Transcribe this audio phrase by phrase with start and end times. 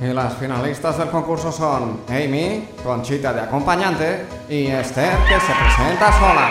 [0.00, 6.10] Y las finalistas del concurso son Amy, Conchita de acompañante, y Esther, que se presenta
[6.18, 6.50] sola.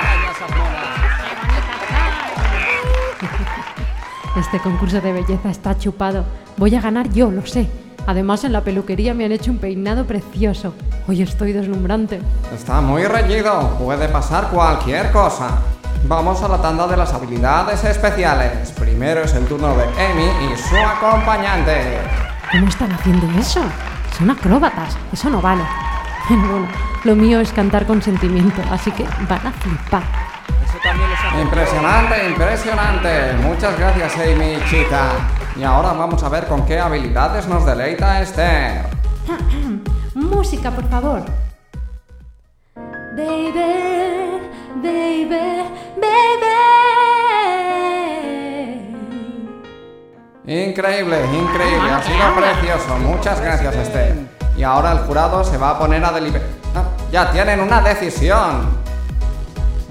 [4.40, 6.26] Este concurso de belleza está chupado.
[6.58, 7.68] Voy a ganar yo, lo sé.
[8.06, 10.74] Además, en la peluquería me han hecho un peinado precioso.
[11.08, 12.22] Hoy estoy deslumbrante.
[12.54, 15.58] Está muy reñido, puede pasar cualquier cosa.
[16.06, 18.72] Vamos a la tanda de las habilidades especiales.
[18.74, 22.29] Primero es el turno de Amy y su acompañante.
[22.52, 23.62] ¿Cómo están haciendo eso?
[24.18, 24.98] Son acróbatas.
[25.12, 25.64] Eso no vale.
[26.30, 26.68] Bueno,
[27.06, 30.04] lo mío es cantar con sentimiento, así que van a flipar.
[31.42, 33.34] Impresionante, impresionante.
[33.42, 35.14] Muchas gracias, Amy Chita.
[35.56, 38.86] Y ahora vamos a ver con qué habilidades nos deleita Esther.
[40.14, 41.26] Música, por favor.
[43.16, 43.52] Baby,
[44.82, 45.28] baby,
[46.00, 46.40] baby.
[50.50, 51.92] Increíble, increíble.
[51.92, 52.98] Ha sido precioso.
[52.98, 54.16] Muchas gracias, Esther.
[54.58, 56.48] Y ahora el jurado se va a poner a deliberar.
[56.76, 58.68] Ah, ya tienen una decisión.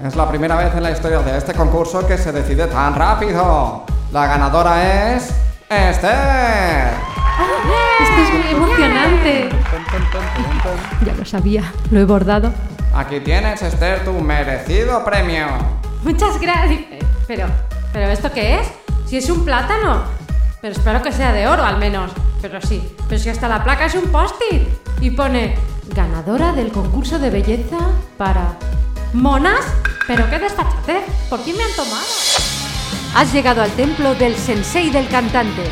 [0.05, 3.85] Es la primera vez en la historia de este concurso que se decide tan rápido.
[4.11, 5.29] La ganadora es
[5.69, 6.89] Esther.
[8.01, 9.49] Esto es muy emocionante.
[11.05, 12.51] Ya lo sabía, lo he bordado.
[12.93, 15.47] Aquí tienes, Esther, tu merecido premio.
[16.03, 16.81] Muchas gracias.
[17.27, 17.47] Pero,
[17.93, 18.67] ¿pero esto qué es?
[19.05, 20.18] Si es un plátano.
[20.61, 22.11] Pero espero que sea de oro al menos.
[22.41, 24.67] Pero sí, pero si hasta la placa es un post-it.
[25.01, 25.55] Y pone
[25.95, 27.77] ganadora del concurso de belleza
[28.17, 28.57] para...
[29.13, 29.65] ¿Monas?
[30.07, 31.03] ¿Pero qué desfachatez?
[31.29, 32.05] ¿Por quién me han tomado?
[33.15, 35.63] Has llegado al templo del sensei del cantante.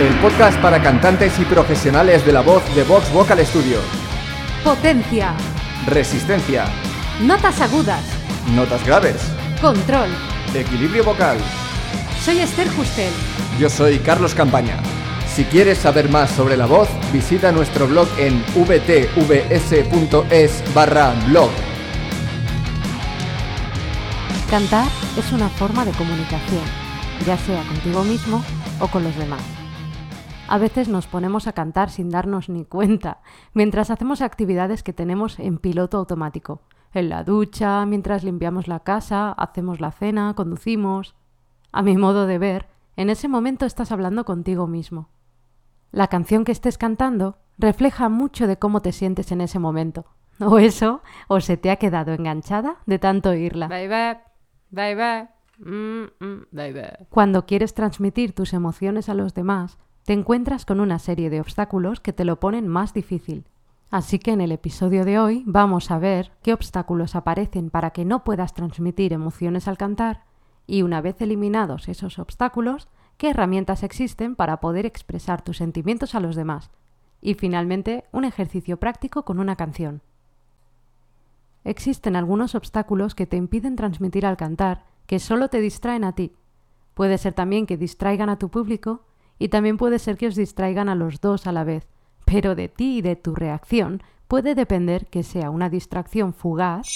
[0.00, 3.78] El podcast para cantantes y profesionales de la voz de Vox Vocal Studio.
[4.64, 5.34] Potencia.
[5.86, 6.64] Resistencia.
[7.22, 8.02] Notas agudas.
[8.54, 9.20] Notas graves.
[9.60, 10.08] Control.
[10.54, 11.36] Equilibrio vocal.
[12.20, 13.12] Soy Esther Justel.
[13.58, 14.76] Yo soy Carlos Campaña.
[15.26, 19.14] Si quieres saber más sobre la voz, visita nuestro blog en vtvs.es
[20.74, 21.48] barra blog.
[24.50, 24.86] Cantar
[25.16, 26.60] es una forma de comunicación,
[27.24, 28.44] ya sea contigo mismo
[28.80, 29.40] o con los demás.
[30.46, 33.22] A veces nos ponemos a cantar sin darnos ni cuenta,
[33.54, 36.60] mientras hacemos actividades que tenemos en piloto automático.
[36.92, 41.14] En la ducha, mientras limpiamos la casa, hacemos la cena, conducimos.
[41.72, 42.66] A mi modo de ver,
[42.96, 45.08] en ese momento estás hablando contigo mismo.
[45.92, 50.06] La canción que estés cantando refleja mucho de cómo te sientes en ese momento.
[50.40, 53.68] O eso, o se te ha quedado enganchada de tanto oírla.
[55.58, 56.80] Mm, mm, baby.
[57.10, 62.00] Cuando quieres transmitir tus emociones a los demás, te encuentras con una serie de obstáculos
[62.00, 63.44] que te lo ponen más difícil.
[63.90, 68.06] Así que en el episodio de hoy vamos a ver qué obstáculos aparecen para que
[68.06, 70.29] no puedas transmitir emociones al cantar
[70.70, 72.86] y una vez eliminados esos obstáculos,
[73.16, 76.70] qué herramientas existen para poder expresar tus sentimientos a los demás.
[77.20, 80.00] Y finalmente, un ejercicio práctico con una canción.
[81.64, 86.36] Existen algunos obstáculos que te impiden transmitir al cantar, que solo te distraen a ti.
[86.94, 89.02] Puede ser también que distraigan a tu público
[89.40, 91.88] y también puede ser que os distraigan a los dos a la vez,
[92.24, 96.86] pero de ti y de tu reacción puede depender que sea una distracción fugaz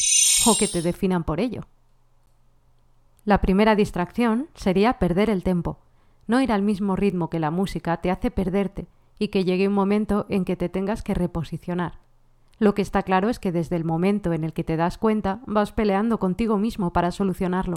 [0.47, 1.63] o que te definan por ello.
[3.25, 5.79] La primera distracción sería perder el tempo.
[6.27, 8.87] No ir al mismo ritmo que la música te hace perderte
[9.19, 11.95] y que llegue un momento en que te tengas que reposicionar.
[12.59, 15.41] Lo que está claro es que desde el momento en el que te das cuenta
[15.47, 17.75] vas peleando contigo mismo para solucionarlo.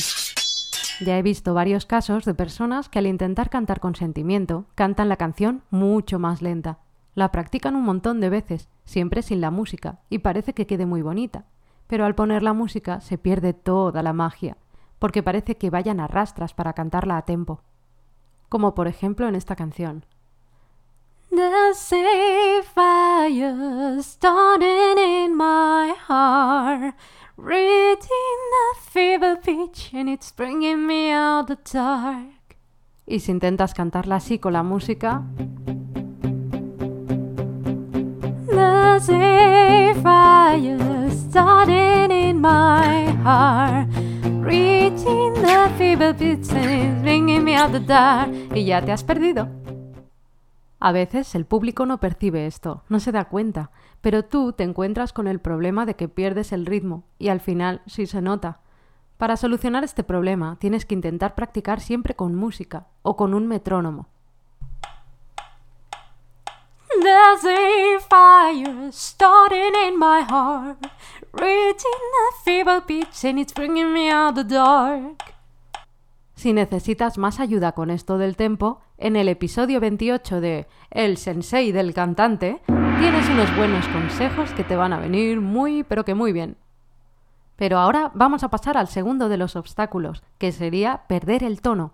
[0.99, 5.15] Ya he visto varios casos de personas que al intentar cantar con sentimiento cantan la
[5.15, 6.79] canción mucho más lenta.
[7.15, 11.01] La practican un montón de veces, siempre sin la música, y parece que quede muy
[11.01, 11.45] bonita.
[11.87, 14.57] Pero al poner la música se pierde toda la magia,
[14.99, 17.61] porque parece que vayan a rastras para cantarla a tempo.
[18.49, 20.05] Como por ejemplo en esta canción.
[21.29, 26.95] The same fire starting in my heart,
[27.37, 32.57] reaching the fever pitch and it's bringing me out the dark.
[33.05, 35.23] Y si intentas cantarla así con la música,
[38.47, 43.87] The same fire starting in my heart,
[48.55, 49.49] Y ya te has perdido.
[50.79, 55.11] A veces el público no percibe esto, no se da cuenta, pero tú te encuentras
[55.11, 58.59] con el problema de que pierdes el ritmo y al final sí se nota.
[59.17, 64.07] Para solucionar este problema tienes que intentar practicar siempre con música o con un metrónomo.
[71.33, 75.23] Reaching a fever pitch and it's bringing me out the dark.
[76.35, 81.71] Si necesitas más ayuda con esto del tempo, en el episodio 28 de El Sensei
[81.71, 82.61] del cantante,
[82.99, 86.57] tienes unos buenos consejos que te van a venir muy, pero que muy bien.
[87.55, 91.93] Pero ahora vamos a pasar al segundo de los obstáculos, que sería perder el tono.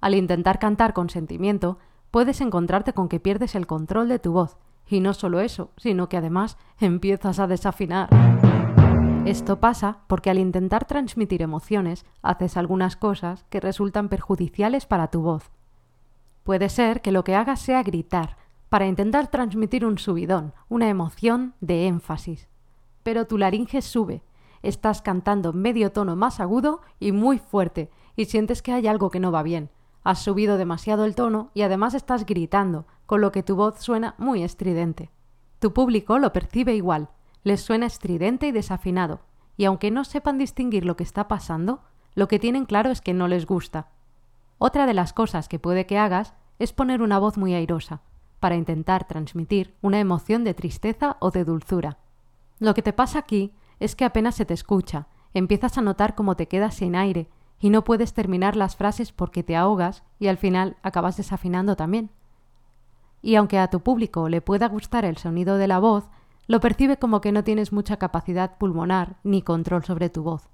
[0.00, 1.78] Al intentar cantar con sentimiento,
[2.12, 4.56] puedes encontrarte con que pierdes el control de tu voz.
[4.86, 8.08] Y no solo eso, sino que además empiezas a desafinar.
[9.26, 15.20] Esto pasa porque al intentar transmitir emociones haces algunas cosas que resultan perjudiciales para tu
[15.20, 15.50] voz.
[16.42, 18.38] Puede ser que lo que hagas sea gritar,
[18.70, 22.48] para intentar transmitir un subidón, una emoción de énfasis.
[23.02, 24.22] Pero tu laringe sube,
[24.62, 29.20] estás cantando medio tono más agudo y muy fuerte, y sientes que hay algo que
[29.20, 29.68] no va bien.
[30.02, 34.14] Has subido demasiado el tono y además estás gritando, con lo que tu voz suena
[34.16, 35.10] muy estridente.
[35.58, 37.10] Tu público lo percibe igual,
[37.44, 39.20] les suena estridente y desafinado,
[39.56, 41.82] y aunque no sepan distinguir lo que está pasando,
[42.14, 43.88] lo que tienen claro es que no les gusta.
[44.58, 48.02] Otra de las cosas que puede que hagas es poner una voz muy airosa,
[48.40, 51.98] para intentar transmitir una emoción de tristeza o de dulzura.
[52.58, 56.36] Lo que te pasa aquí es que apenas se te escucha, empiezas a notar cómo
[56.36, 57.28] te quedas sin aire,
[57.60, 62.10] y no puedes terminar las frases porque te ahogas y al final acabas desafinando también.
[63.22, 66.08] Y aunque a tu público le pueda gustar el sonido de la voz,
[66.50, 70.48] lo percibe como que no tienes mucha capacidad pulmonar ni control sobre tu voz.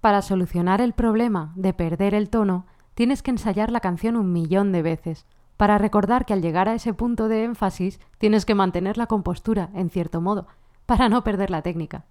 [0.00, 4.70] Para solucionar el problema de perder el tono, tienes que ensayar la canción un millón
[4.70, 8.96] de veces, para recordar que al llegar a ese punto de énfasis tienes que mantener
[8.96, 10.46] la compostura, en cierto modo,
[10.86, 12.04] para no perder la técnica.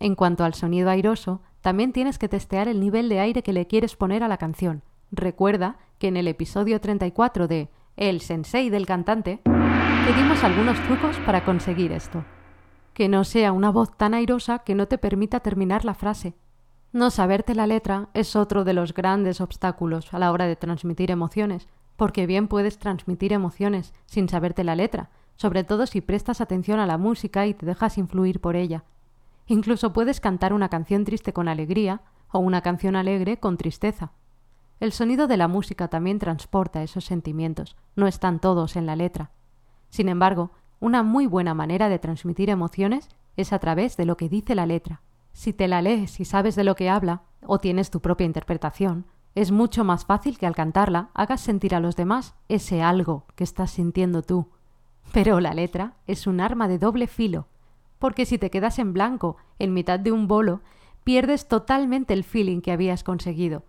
[0.00, 3.68] En cuanto al sonido airoso, también tienes que testear el nivel de aire que le
[3.68, 4.82] quieres poner a la canción.
[5.12, 11.16] Recuerda que en el episodio 34 de El Sensei del cantante, te dimos algunos trucos
[11.18, 12.24] para conseguir esto
[12.94, 16.34] que no sea una voz tan airosa que no te permita terminar la frase.
[16.92, 21.10] No saberte la letra es otro de los grandes obstáculos a la hora de transmitir
[21.10, 26.78] emociones, porque bien puedes transmitir emociones sin saberte la letra, sobre todo si prestas atención
[26.78, 28.84] a la música y te dejas influir por ella.
[29.46, 32.00] Incluso puedes cantar una canción triste con alegría
[32.30, 34.12] o una canción alegre con tristeza.
[34.78, 39.30] El sonido de la música también transporta esos sentimientos, no están todos en la letra.
[39.90, 40.50] Sin embargo,
[40.80, 44.66] una muy buena manera de transmitir emociones es a través de lo que dice la
[44.66, 45.02] letra.
[45.32, 49.06] Si te la lees y sabes de lo que habla, o tienes tu propia interpretación,
[49.34, 53.44] es mucho más fácil que al cantarla hagas sentir a los demás ese algo que
[53.44, 54.48] estás sintiendo tú.
[55.12, 57.48] Pero la letra es un arma de doble filo,
[57.98, 60.60] porque si te quedas en blanco en mitad de un bolo,
[61.02, 63.64] pierdes totalmente el feeling que habías conseguido.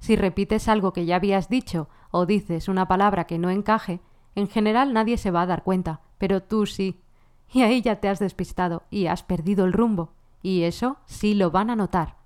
[0.00, 4.00] Si repites algo que ya habías dicho o dices una palabra que no encaje,
[4.34, 7.00] en general nadie se va a dar cuenta, pero tú sí.
[7.52, 10.10] Y ahí ya te has despistado y has perdido el rumbo.
[10.42, 12.16] Y eso sí lo van a notar.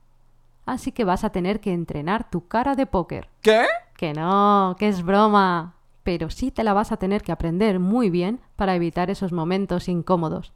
[0.66, 3.28] Así que vas a tener que entrenar tu cara de póker.
[3.43, 3.64] ¿Qué?
[3.96, 5.75] Que no, que es broma.
[6.02, 9.88] Pero sí te la vas a tener que aprender muy bien para evitar esos momentos
[9.88, 10.52] incómodos.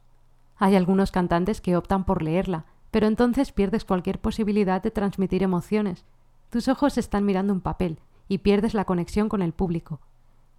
[0.57, 6.05] Hay algunos cantantes que optan por leerla, pero entonces pierdes cualquier posibilidad de transmitir emociones.
[6.49, 9.99] Tus ojos están mirando un papel y pierdes la conexión con el público.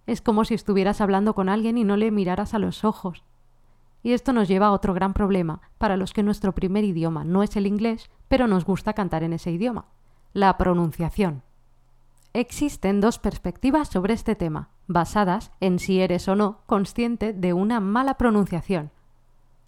[0.05, 3.23] Es como si estuvieras hablando con alguien y no le miraras a los ojos.
[4.03, 7.41] Y esto nos lleva a otro gran problema para los que nuestro primer idioma no
[7.41, 9.85] es el inglés, pero nos gusta cantar en ese idioma,
[10.33, 11.41] la pronunciación.
[12.33, 17.79] Existen dos perspectivas sobre este tema, basadas en si eres o no consciente de una
[17.79, 18.91] mala pronunciación.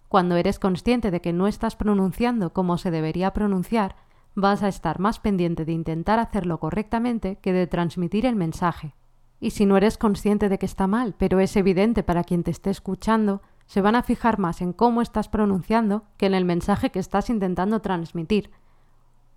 [0.08, 3.96] Cuando eres consciente de que no estás pronunciando como se debería pronunciar,
[4.34, 8.94] vas a estar más pendiente de intentar hacerlo correctamente que de transmitir el mensaje.
[9.40, 12.50] Y si no eres consciente de que está mal, pero es evidente para quien te
[12.50, 16.90] esté escuchando, se van a fijar más en cómo estás pronunciando que en el mensaje
[16.90, 18.50] que estás intentando transmitir.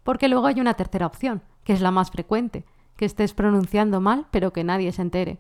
[0.03, 2.65] Porque luego hay una tercera opción, que es la más frecuente,
[2.96, 5.39] que estés pronunciando mal pero que nadie se entere.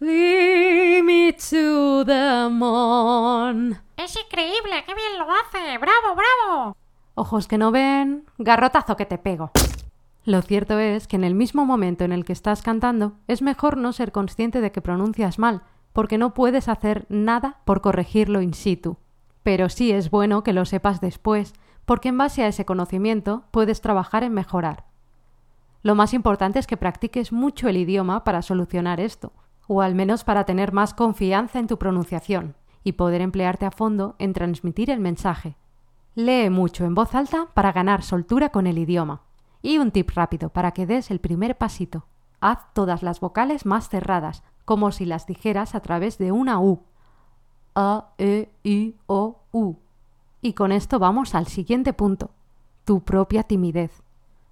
[0.00, 3.78] me to the moon.
[3.96, 5.78] Es increíble, qué bien lo hace.
[5.78, 6.76] Bravo, bravo.
[7.14, 9.50] Ojos que no ven, garrotazo que te pego.
[10.26, 13.76] Lo cierto es que en el mismo momento en el que estás cantando es mejor
[13.76, 18.52] no ser consciente de que pronuncias mal, porque no puedes hacer nada por corregirlo in
[18.52, 18.96] situ.
[19.44, 21.54] Pero sí es bueno que lo sepas después,
[21.84, 24.86] porque en base a ese conocimiento puedes trabajar en mejorar.
[25.84, 29.32] Lo más importante es que practiques mucho el idioma para solucionar esto,
[29.68, 34.16] o al menos para tener más confianza en tu pronunciación y poder emplearte a fondo
[34.18, 35.56] en transmitir el mensaje.
[36.16, 39.25] Lee mucho en voz alta para ganar soltura con el idioma.
[39.66, 42.06] Y un tip rápido para que des el primer pasito.
[42.40, 46.84] Haz todas las vocales más cerradas, como si las dijeras a través de una U.
[47.74, 49.74] A, E, I, O, U.
[50.40, 52.30] Y con esto vamos al siguiente punto.
[52.84, 54.04] Tu propia timidez.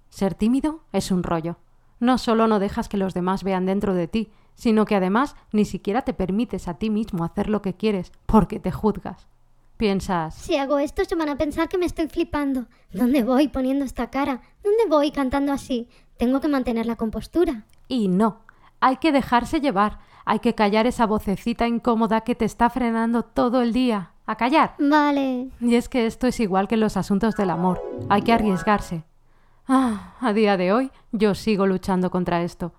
[0.09, 1.55] Ser tímido es un rollo.
[2.01, 5.63] No solo no dejas que los demás vean dentro de ti, sino que además ni
[5.63, 9.29] siquiera te permites a ti mismo hacer lo que quieres, porque te juzgas.
[9.77, 12.65] Piensas, Si hago esto se van a pensar que me estoy flipando.
[12.93, 14.41] ¿Dónde voy poniendo esta cara?
[14.63, 15.89] ¿Dónde voy cantando así?
[16.17, 17.63] Tengo que mantener la compostura.
[17.89, 18.39] y no,
[18.79, 23.61] hay que dejarse llevar, hay que callar esa vocecita incómoda que te está frenando todo
[23.61, 24.11] el día.
[24.27, 24.75] A callar.
[24.79, 25.49] Vale.
[25.59, 29.03] Y es que esto es igual que los asuntos del amor, hay que arriesgarse.
[29.67, 32.71] Ah, a día de hoy yo sigo luchando contra esto.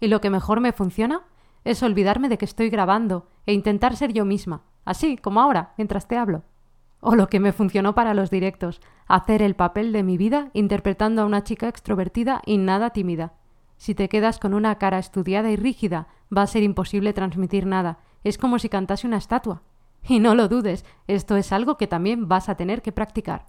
[0.00, 1.22] Y lo que mejor me funciona
[1.64, 6.08] es olvidarme de que estoy grabando e intentar ser yo misma, así como ahora, mientras
[6.08, 6.42] te hablo.
[7.00, 11.22] O lo que me funcionó para los directos, hacer el papel de mi vida interpretando
[11.22, 13.32] a una chica extrovertida y nada tímida.
[13.78, 17.98] Si te quedas con una cara estudiada y rígida, va a ser imposible transmitir nada.
[18.24, 19.62] Es como si cantase una estatua.
[20.06, 23.46] Y no lo dudes, esto es algo que también vas a tener que practicar.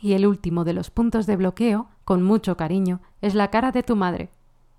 [0.00, 3.82] Y el último de los puntos de bloqueo, con mucho cariño, es la cara de
[3.82, 4.30] tu madre.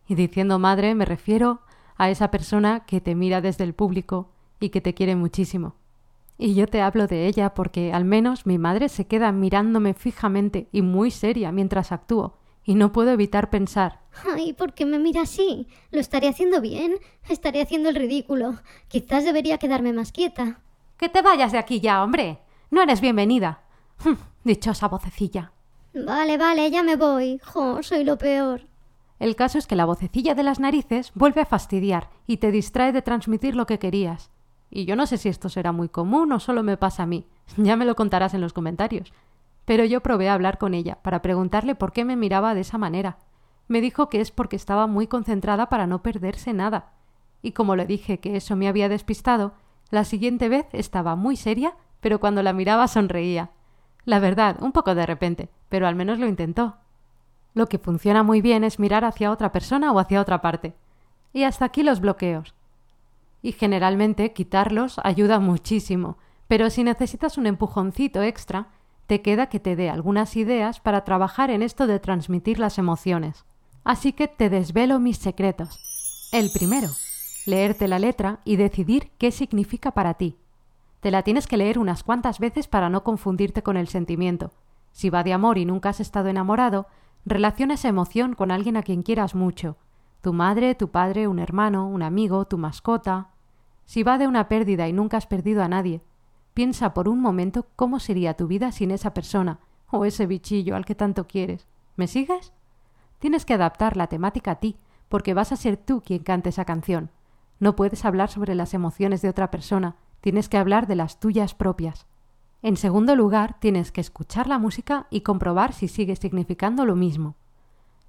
[0.08, 1.62] Y diciendo madre me refiero
[1.98, 5.76] a esa persona que te mira desde el público y que te quiere muchísimo.
[6.38, 10.68] Y yo te hablo de ella porque al menos mi madre se queda mirándome fijamente
[10.72, 15.24] y muy seria mientras actúo, y no puedo evitar pensar Ay, ¿por qué me mira
[15.24, 15.68] así?
[15.92, 16.96] ¿Lo estaré haciendo bien?
[17.28, 18.56] Estaré haciendo el ridículo.
[18.88, 20.62] Quizás debería quedarme más quieta.
[20.98, 22.40] Que te vayas de aquí ya, hombre.
[22.72, 23.62] No eres bienvenida.
[24.44, 25.52] Dichosa vocecilla.
[25.94, 27.40] Vale, vale, ya me voy.
[27.44, 28.62] Jo, soy lo peor.
[29.20, 32.92] El caso es que la vocecilla de las narices vuelve a fastidiar y te distrae
[32.92, 34.30] de transmitir lo que querías.
[34.70, 37.28] Y yo no sé si esto será muy común o solo me pasa a mí.
[37.58, 39.14] Ya me lo contarás en los comentarios.
[39.64, 42.78] Pero yo probé a hablar con ella para preguntarle por qué me miraba de esa
[42.78, 43.18] manera.
[43.68, 46.92] Me dijo que es porque estaba muy concentrada para no perderse nada.
[47.42, 49.54] Y como le dije que eso me había despistado,
[49.90, 53.52] la siguiente vez estaba muy seria, pero cuando la miraba sonreía.
[54.04, 56.78] La verdad, un poco de repente, pero al menos lo intentó.
[57.56, 60.76] Lo que funciona muy bien es mirar hacia otra persona o hacia otra parte.
[61.34, 62.54] Y hasta aquí los bloqueos.
[63.42, 68.68] Y generalmente quitarlos ayuda muchísimo, pero si necesitas un empujoncito extra,
[69.08, 73.46] te queda que te dé algunas ideas para trabajar en esto de transmitir las emociones.
[73.84, 76.30] Así que te desvelo mis secretos.
[76.34, 76.90] El primero,
[77.46, 80.36] leerte la letra y decidir qué significa para ti.
[81.00, 84.52] Te la tienes que leer unas cuantas veces para no confundirte con el sentimiento.
[84.92, 86.88] Si va de amor y nunca has estado enamorado,
[87.26, 89.78] relaciona esa emoción con alguien a quien quieras mucho.
[90.22, 93.30] Tu madre, tu padre, un hermano, un amigo, tu mascota.
[93.86, 96.02] Si va de una pérdida y nunca has perdido a nadie,
[96.54, 99.60] piensa por un momento cómo sería tu vida sin esa persona
[99.92, 101.68] o ese bichillo al que tanto quieres.
[101.96, 102.54] ¿Me sigues?
[103.20, 104.78] Tienes que adaptar la temática a ti,
[105.10, 107.12] porque vas a ser tú quien cante esa canción.
[107.60, 111.54] No puedes hablar sobre las emociones de otra persona, tienes que hablar de las tuyas
[111.54, 112.08] propias.
[112.66, 117.36] En segundo lugar, tienes que escuchar la música y comprobar si sigue significando lo mismo.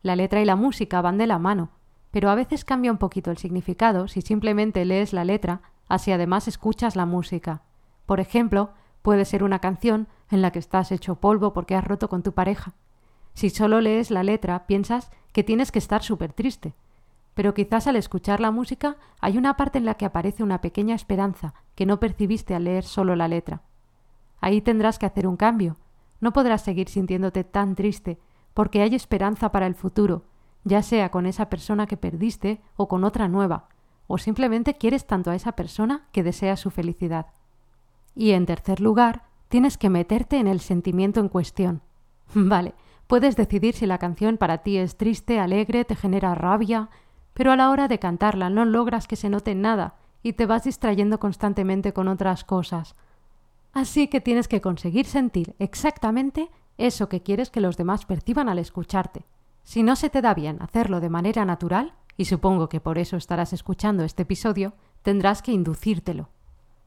[0.00, 1.68] La letra y la música van de la mano,
[2.10, 5.60] pero a veces cambia un poquito el significado si simplemente lees la letra,
[5.90, 7.64] así además escuchas la música.
[8.06, 8.70] Por ejemplo,
[9.02, 12.32] puede ser una canción en la que estás hecho polvo porque has roto con tu
[12.32, 12.72] pareja.
[13.34, 16.72] Si solo lees la letra, piensas que tienes que estar súper triste.
[17.34, 20.94] Pero quizás al escuchar la música hay una parte en la que aparece una pequeña
[20.94, 23.60] esperanza que no percibiste al leer solo la letra.
[24.40, 25.76] Ahí tendrás que hacer un cambio.
[26.20, 28.18] No podrás seguir sintiéndote tan triste,
[28.54, 30.24] porque hay esperanza para el futuro,
[30.64, 33.68] ya sea con esa persona que perdiste o con otra nueva,
[34.06, 37.26] o simplemente quieres tanto a esa persona que deseas su felicidad.
[38.14, 41.82] Y en tercer lugar, tienes que meterte en el sentimiento en cuestión.
[42.34, 42.74] Vale,
[43.06, 46.88] puedes decidir si la canción para ti es triste, alegre, te genera rabia,
[47.34, 50.64] pero a la hora de cantarla no logras que se note nada y te vas
[50.64, 52.96] distrayendo constantemente con otras cosas.
[53.76, 58.58] Así que tienes que conseguir sentir exactamente eso que quieres que los demás perciban al
[58.58, 59.26] escucharte.
[59.64, 63.18] Si no se te da bien hacerlo de manera natural, y supongo que por eso
[63.18, 66.30] estarás escuchando este episodio, tendrás que inducírtelo.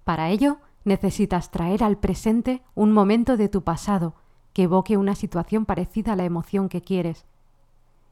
[0.04, 4.16] Para ello, necesitas traer al presente un momento de tu pasado
[4.52, 7.28] que evoque una situación parecida a la emoción que quieres.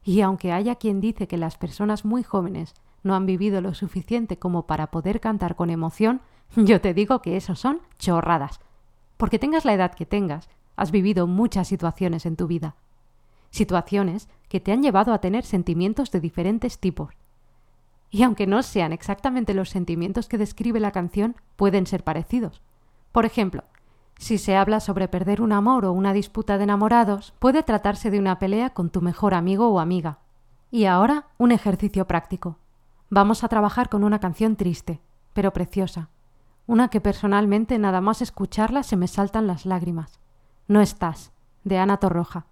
[0.04, 4.38] Y aunque haya quien dice que las personas muy jóvenes no han vivido lo suficiente
[4.38, 6.20] como para poder cantar con emoción,
[6.54, 8.60] yo te digo que eso son chorradas.
[9.18, 12.76] Porque tengas la edad que tengas, has vivido muchas situaciones en tu vida.
[13.50, 17.14] Situaciones que te han llevado a tener sentimientos de diferentes tipos.
[18.10, 22.62] Y aunque no sean exactamente los sentimientos que describe la canción, pueden ser parecidos.
[23.12, 23.64] Por ejemplo,
[24.18, 28.18] si se habla sobre perder un amor o una disputa de enamorados, puede tratarse de
[28.18, 30.20] una pelea con tu mejor amigo o amiga.
[30.70, 32.56] Y ahora, un ejercicio práctico.
[33.10, 35.00] Vamos a trabajar con una canción triste,
[35.32, 36.10] pero preciosa.
[36.68, 40.20] Una que personalmente nada más escucharla se me saltan las lágrimas.
[40.66, 41.32] No estás,
[41.64, 42.44] de Ana Torroja.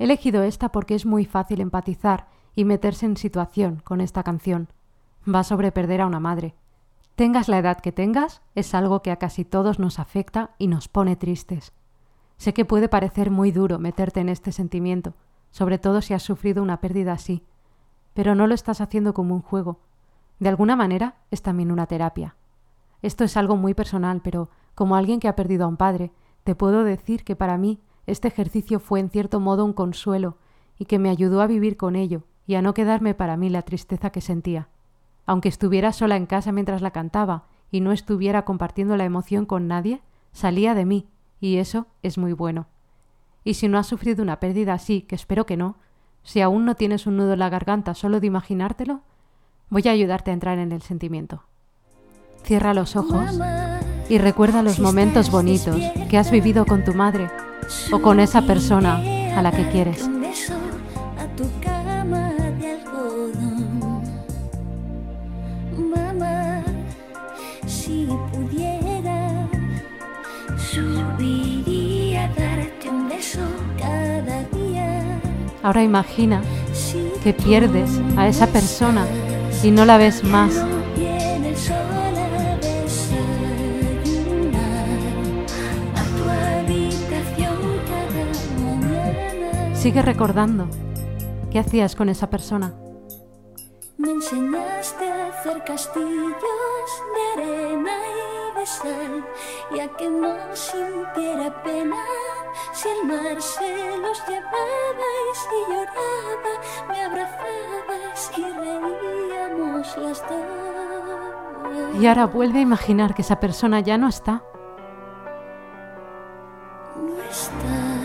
[0.00, 2.26] He elegido esta porque es muy fácil empatizar
[2.56, 4.66] y meterse en situación con esta canción.
[5.32, 6.56] Va sobre perder a una madre.
[7.14, 10.88] Tengas la edad que tengas, es algo que a casi todos nos afecta y nos
[10.88, 11.72] pone tristes.
[12.38, 15.14] Sé que puede parecer muy duro meterte en este sentimiento,
[15.52, 17.44] sobre todo si has sufrido una pérdida así,
[18.12, 19.78] pero no lo estás haciendo como un juego.
[20.40, 22.34] De alguna manera es también una terapia.
[23.02, 26.12] Esto es algo muy personal, pero como alguien que ha perdido a un padre,
[26.44, 30.36] te puedo decir que para mí este ejercicio fue en cierto modo un consuelo
[30.78, 33.62] y que me ayudó a vivir con ello y a no quedarme para mí la
[33.62, 34.68] tristeza que sentía.
[35.26, 39.66] Aunque estuviera sola en casa mientras la cantaba y no estuviera compartiendo la emoción con
[39.66, 40.00] nadie,
[40.32, 41.08] salía de mí,
[41.40, 42.66] y eso es muy bueno.
[43.42, 45.76] Y si no has sufrido una pérdida así, que espero que no,
[46.22, 49.02] si aún no tienes un nudo en la garganta solo de imaginártelo,
[49.68, 51.42] voy a ayudarte a entrar en el sentimiento.
[52.46, 53.28] Cierra los ojos
[54.08, 57.28] y recuerda los momentos bonitos que has vivido con tu madre
[57.90, 59.02] o con esa persona
[59.36, 60.08] a la que quieres.
[75.64, 76.42] Ahora imagina
[77.24, 79.04] que pierdes a esa persona
[79.64, 80.75] y no la ves más.
[89.86, 90.66] Sigue recordando
[91.52, 92.74] qué hacías con esa persona.
[93.98, 96.34] Me enseñaste a hacer castillos
[97.14, 99.24] de arena y de sal,
[99.70, 102.02] y a que no sintiera pena
[102.72, 106.52] si el mar se los llevaba y si lloraba,
[106.88, 112.02] me abrazabas y reíamos las dos.
[112.02, 114.42] Y ahora vuelve a imaginar que esa persona ya no está.
[116.96, 117.95] No está.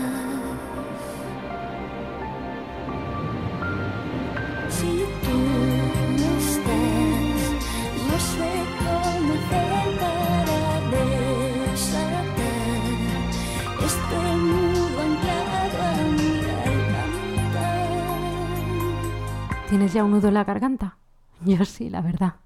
[19.92, 20.96] ¿Tienes ya un nudo en la garganta?
[21.44, 22.36] Yo sí, la verdad.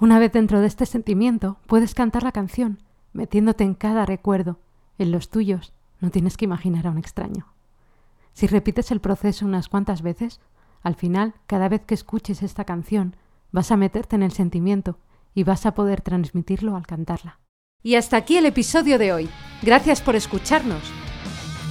[0.00, 2.78] Una vez dentro de este sentimiento, puedes cantar la canción,
[3.14, 4.58] metiéndote en cada recuerdo.
[4.98, 7.46] En los tuyos, no tienes que imaginar a un extraño.
[8.34, 10.40] Si repites el proceso unas cuantas veces,
[10.82, 13.16] al final, cada vez que escuches esta canción,
[13.50, 14.98] vas a meterte en el sentimiento
[15.34, 17.38] y vas a poder transmitirlo al cantarla.
[17.82, 19.30] Y hasta aquí el episodio de hoy.
[19.62, 20.82] Gracias por escucharnos.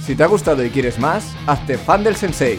[0.04, 2.58] Si te ha gustado y quieres más, hazte fan del sensei.